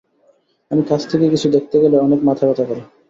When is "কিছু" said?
1.29-1.47